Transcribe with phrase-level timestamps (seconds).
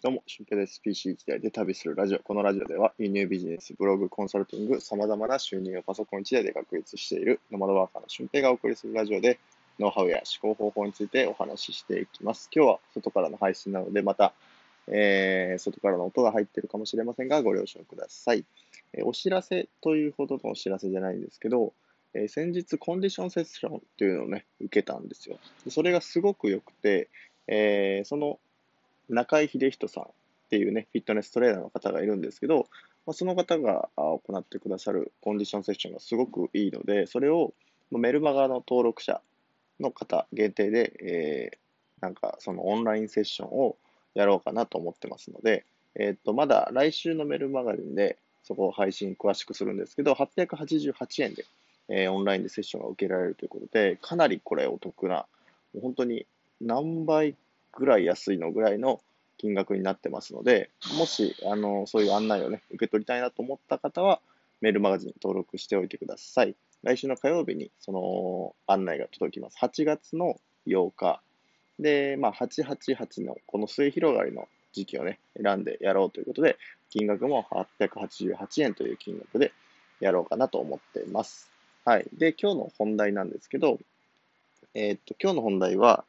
[0.00, 0.80] どうも、俊平です。
[0.80, 2.20] PC 時代で旅するラジオ。
[2.20, 9.40] このラジオでは、輸入ビジネス、ブログ、コンサルティング、様々な収入をパソコン1台で確立しているノマドワーカーの俊平がお送りするラジオで、
[9.80, 12.48] ノウハウや思考方法についてお話ししていきます。
[12.54, 14.34] 今日は外からの配信なので、また、
[14.86, 18.44] えー、外からの音が入っているかもしれませんが、ご了承ください。
[18.92, 21.72] えー、お知らせというほどのお知らせじゃないんですけど、
[22.14, 25.40] えー、先日コンディションセッションっていうのをね、受けたんですよ。
[25.68, 27.08] それがすごく良くて、
[27.48, 28.38] えその
[29.08, 30.06] 中井秀人さんっ
[30.50, 32.68] ていうね、フィットネストレーナーの方がいるんですけど、
[33.06, 37.54] まあ、その方が行ってくださるコンディションセッションがすごくいいので、それを
[37.90, 39.20] メルマガの登録者
[39.80, 43.76] の方限定で、えー、なんかそのオンラインセッションを
[44.14, 51.44] やろうかなと思ってますので、えっ、と、まだ来週のメルマガジンでそこを配信詳しくするんですけど、888円で、
[51.88, 55.26] えー、オンラインでセッションが受けられるということで、かなりこれお得な、
[55.74, 56.26] もう本当に
[56.60, 57.34] 何倍
[57.78, 59.00] ぐらい安いのぐらいの
[59.38, 64.20] 金額になってますので、もし、あの、そういう案内をね、受け取りたいなと思った方は、
[64.60, 66.56] メールマガジン登録しておいてください。
[66.82, 69.58] 来週の火曜日にその案内が届きます。
[69.60, 70.36] 8月の
[70.66, 71.22] 8日。
[71.78, 76.58] で、まあ、888のこの末広がりの時期をね、選んでやろうということで、
[76.90, 77.46] 金額も
[77.78, 79.52] 888円という金額で
[80.00, 81.50] やろうかなと思っています。
[81.84, 82.06] はい。
[82.12, 83.78] で、今日の本題なんですけど、
[84.74, 86.04] えー、っと、今日の本題は、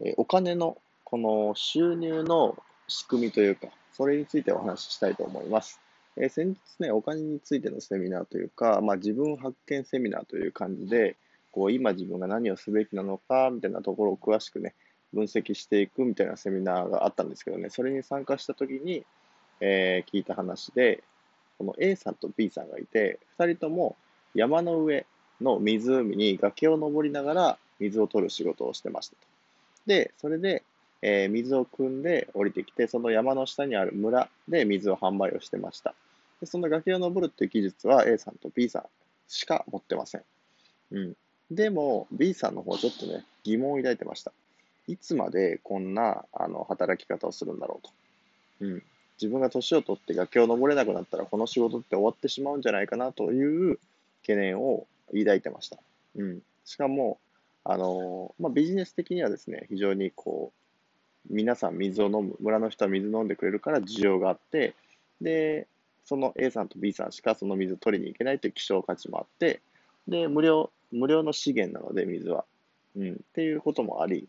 [0.00, 2.56] えー、お金のこの収入の
[2.88, 5.80] 仕組みというか、それについてお話ししたいと思います。
[6.16, 11.14] えー、先日ね、お金についてのセミナーというか、まあ、自分発見セミナーという感じで、
[11.52, 14.74] こう今自分が何をすべきなのかみたいなところを詳しくね、
[15.12, 19.04] 分析していくみたいなセミナーがあったんですけどね、それに参加したときに、
[19.60, 21.04] えー、聞いた話で、
[21.56, 23.94] この A さんと B さんがいて、2人とも
[24.34, 25.06] 山の上
[25.40, 29.20] の湖に崖を登りながら水を取る仕事をしてましたと。
[29.86, 30.64] で、それで、
[31.02, 35.94] えー、水を汲んで降りてきて、その山の下にある村で水を販売をしてました。
[36.40, 38.84] でその崖を登るっていう技術は A さんと B さん
[39.28, 40.22] しか持ってません。
[40.92, 41.16] うん。
[41.50, 44.32] でも、B さんの方ちょっとね、疑問を抱いてました。
[44.88, 47.92] いつまでこんなあの働き方をするんだろうと。
[48.66, 48.82] うん。
[49.20, 53.78] 自分が年を取って崖を登れなくなったら、この仕事って終わってしまうんじゃないかなという
[54.22, 55.78] 懸念を抱いてました。
[56.16, 56.40] うん。
[56.64, 57.18] しかも、
[57.64, 60.65] あの、まあ、ビジネス的にはですね、非常にこう、
[61.30, 64.74] 皆さん水を飲む、村の人は水飲んでくれるから需要があって、
[65.20, 65.66] で、
[66.04, 69.60] その A さんと B さんしかその水を取りに行けないという希少価値もあって、
[70.06, 72.44] で、無料、無料の資源なので、水は。
[72.96, 74.28] うん、っていうこともあり、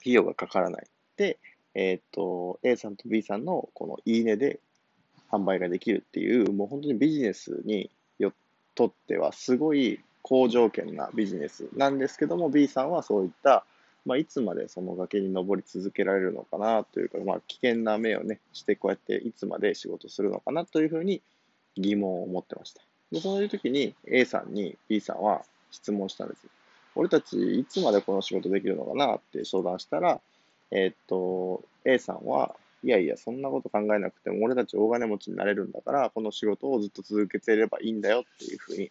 [0.00, 0.86] 費用がかからない。
[1.16, 1.38] で、
[1.74, 4.60] えっ、と、A さんと B さんのこのいいねで
[5.30, 8.32] 販売ができるっていう、もう本当にビジネスによ
[8.74, 13.64] とってはすごい好条件なビジネスなんですけども、B さんはそういった
[14.06, 21.22] まあ、いつまでその崖に登り続けられるのかなというか、まあ、危険な目をね、してこうやっていつまで仕事するのかなというふうに
[21.76, 22.82] 疑問を持ってました。
[23.12, 26.46] で、そういう時に A さんに B さんは質問したんです。
[26.94, 30.20] 俺たちいつまでこの仕事できるのかなって相談したら、
[30.70, 38.90] えー、っと、A さんは、いやいや、そんなこと考えなくても俺たち大金持ちになれるんだから、この仕事をずっと続けていればいいんだよっていうふうに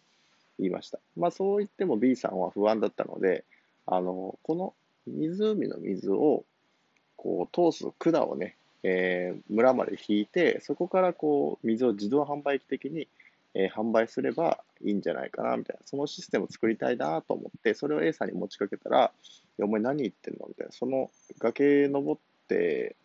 [0.58, 0.98] 言いました。
[1.16, 3.44] まあそう言っても B さんは不安だったので、
[3.86, 4.74] あの、この
[5.06, 6.44] 湖の水を
[7.16, 13.08] こう通す管をね、えー、村まで引いて、そこからこう水を自動販売機的に、
[13.54, 15.82] えー、販売すればいいんじゃないかな、みたいな。
[15.84, 19.12] そのシステムを作りたいなと思って、それを A さんに持ちかけたら、
[19.58, 20.72] お前何言ってんのみたいな。
[20.72, 22.96] その崖登って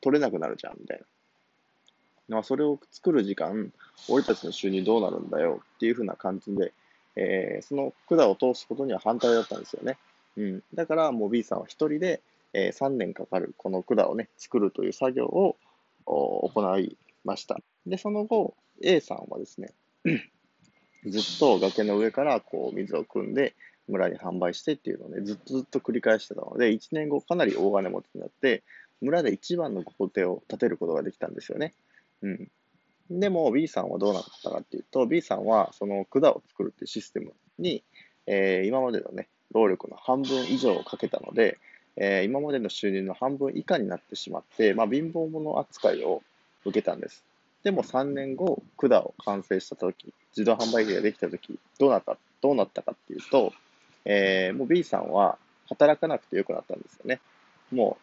[0.00, 1.06] 取れなくなるじゃん、みたいな。
[2.28, 3.72] まあ、それを作る時間、
[4.08, 6.72] 俺たちの収入どうなるんだよっていう風な感じで、
[7.16, 9.98] えー、その管を通すことには反対だったんですよね。
[10.36, 10.62] うん。
[10.74, 12.20] だからもう B さんは一人で、
[12.52, 15.56] えー、3年かかるこの管をね、作るという作業を
[16.06, 17.60] 行いました。
[17.86, 19.72] で、その後、A さんはですね、
[21.06, 23.54] ずっと崖の上からこう水を汲んで
[23.88, 28.62] 村に販売してっていうのをね、ずっとずっと繰り返してたので、1年後かなり大金持ちになって、
[29.00, 31.74] 村で一番の豪邸を建てることができたんですよね。
[32.22, 32.48] うん。
[33.10, 37.84] でも B さんはどうなったかっていうと、B さんはその管を作るっていうシステムに、
[38.26, 41.58] えー、今までのね、労力の半分以上をかけたので、
[41.96, 46.22] えー、今までの収入の半分以下になってしまって、まあ、貧乏者扱いを
[46.64, 47.24] 受けたんです。
[47.62, 53.52] でも3年後、管を完成したとき、自動販売機ができたとき、どうなった、どうなったかっていうと、
[54.04, 55.38] えー、もう B さんは
[55.68, 57.20] 働かなくてよくなったんですよね。
[57.72, 57.96] も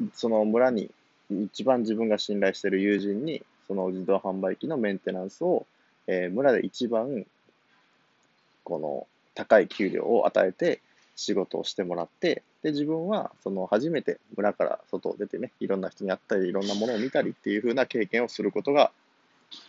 [0.00, 0.90] う、その村に
[1.30, 5.66] 一番自分が信頼している友人に、その自動販売機のメンテナンスを、
[6.06, 7.24] えー、村で一番、
[8.64, 10.80] この、高い給料を与えて、
[11.14, 18.90] 仕事をしてもらって、で、自分は、その、初めて村から外を出てね、いろんな人に会ったり、いろんなものを見たりっていう風な経験をすることが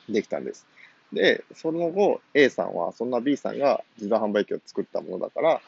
[0.10, 0.66] できたんです。
[1.14, 5.62] で、その後、A さんは、そんな B さんが自動販売機を作ったものだから、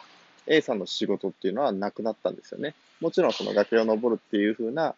[0.48, 2.74] A さんの仕事っていうのはなくなったんですよね。
[3.00, 4.96] もちろん、その崖を登るっていう風な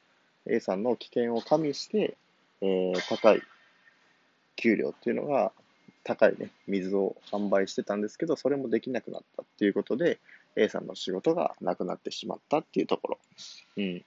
[0.48, 2.16] A さんの危険を加味して、
[2.62, 3.42] えー、高い
[4.56, 5.52] 給料っていうのが、
[6.04, 10.20] 高いね、水を販売してたんですけど、それもできなくなったっていうことで、
[10.56, 13.20] A さんの仕事がなくなってしまったっていうところ。
[13.78, 14.06] うん。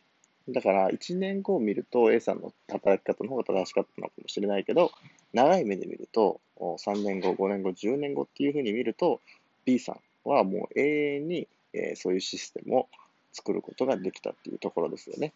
[0.48, 4.92] だから、1年後を見ると A さんの働き方の方が正しかったのかもしれないけど、
[5.32, 9.20] 長い目で見ると、3年後、5年後、10年後っていうふうに見ると、
[9.64, 12.88] B さんはもう永遠に、え、そういうシステムを
[13.32, 15.32] 作ることができたっていうところですよね。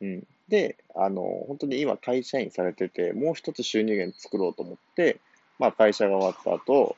[0.00, 0.26] うん。
[0.48, 5.20] で、あの、本当に今会社員されてて、もう一つ収入源作ろうと思って、
[5.58, 6.96] まあ会社が終わった後、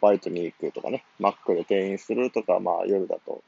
[0.00, 3.42] バイトに行くとかね、マックで店員するとか、まあ夜だと、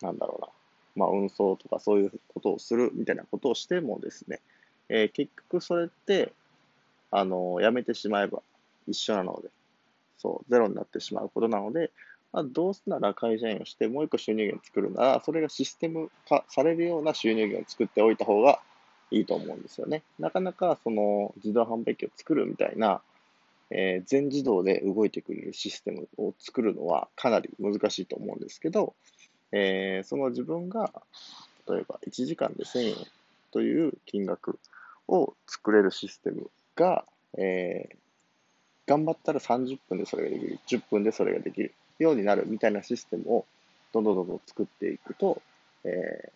[0.00, 0.48] なんだろうな、
[0.96, 4.40] まあ運送とかそういうことをするみたいなことをしてもですね、
[4.88, 6.32] えー、結局それって、
[7.10, 8.42] あの、やめてしまえば
[8.86, 9.48] 一緒なので、
[10.18, 11.90] そう、ゼロになってしまうことなので、
[12.32, 18.60] まあ、どうせなら会社員をしてもう一個収入源作るなら、それがシステム化されるような収入源を作っておいた方が
[19.10, 20.02] いいと思うんですよね。
[20.18, 23.00] なかなかその自動販売機を作るみたいな、
[23.70, 28.94] えー、全自動で動いてくれるシステムを作るのはかなり難しいと思うんですけど、
[29.52, 30.90] えー、その自分が
[31.68, 32.96] 例えば1時間で1000円
[33.50, 34.58] という金額
[35.06, 37.04] を作れるシステムが、
[37.36, 37.96] えー、
[38.86, 43.46] 頑張ったら30分でそれができる、10分でそれができるようになるみたいなシステムを
[43.92, 45.42] どんどんどんどん作っていくと、
[45.84, 46.30] えー、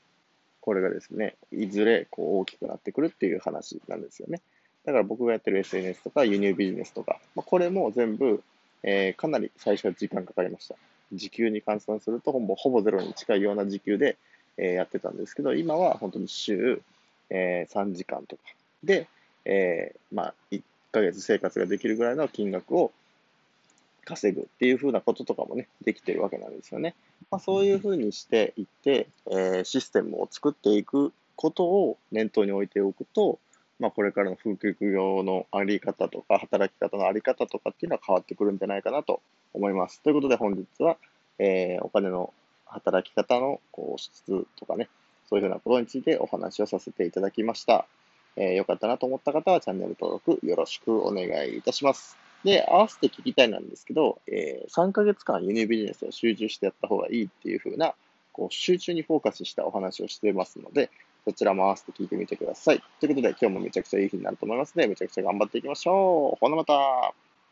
[0.61, 4.41] これがですね、いずれこう大きくなってくるっていう話なんですよね。
[4.85, 8.43] だから僕がやってる SNS とか輸入ビジネスとか、まあ、これも全部、
[8.83, 10.75] えー、かなり最初は時間かかりました。
[11.13, 14.17] 時給に換算するとほぼほぼゼロに近いような時給で、
[14.57, 16.83] えー、やってたんですけど、今は本当に週、
[17.31, 18.43] えー、3時間とか
[18.83, 19.09] で、
[19.45, 22.93] えー、まあ、1ヶ月生活ができるぐらいの金額を
[24.05, 26.95] 稼ぐっていうふうなこととかもね、できてるわけなんですよね。
[27.31, 33.39] まあ、そういうふうにしていって、えー、システムを作っていくことを念頭に置いておくと、
[33.83, 39.21] まあ、これからの風景業のあり方とか、働き方のあり方とかっていうのは変わってくるんじゃないかなと
[39.53, 40.01] 思います。
[40.03, 40.99] ということで本日は、
[41.41, 42.33] えー、お金の
[42.65, 44.89] 働き方のこう質とかね、
[45.29, 47.87] そういうふうなことについてお話をさせていただきました。
[48.37, 52.17] えー、よかったなと思った方はチャンネル登録よろしくお願いいたします。
[52.45, 57.97] で、合わせて聞きたいなんですけど、えー、3ヶ月間輸入ビジネスを集中してやった方がいいっていう風な、
[58.33, 60.89] こう、集中にフォーカスしたお話をしていますので、
[61.25, 62.83] そちらも合わせて聞いてみてください。
[63.01, 66.39] ということで、今日もめちゃくちゃいい日になると思いますので、めちゃくちゃ頑張っていきましょう。
[66.41, 67.15] ほなまた